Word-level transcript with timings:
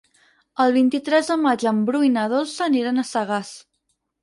El 0.63 0.71
vint-i-tres 0.77 1.29
de 1.33 1.37
maig 1.43 1.67
en 1.73 1.83
Bru 1.91 2.03
i 2.09 2.11
na 2.15 2.25
Dolça 2.33 2.67
aniran 2.69 2.99
a 2.99 3.07
Sagàs. 3.13 3.55